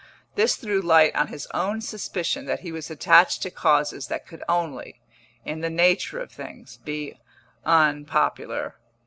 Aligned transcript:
This 0.33 0.55
threw 0.55 0.81
light 0.81 1.15
on 1.15 1.27
his 1.27 1.45
own 1.53 1.79
suspicion 1.79 2.47
that 2.47 2.61
he 2.61 2.71
was 2.71 2.89
attached 2.89 3.43
to 3.43 3.51
causes 3.51 4.07
that 4.07 4.25
could 4.25 4.41
only, 4.49 4.99
in 5.45 5.59
the 5.61 5.69
nature 5.69 6.19
of 6.19 6.31
things, 6.31 6.77
be 6.77 7.19
unpopular. 7.67 8.77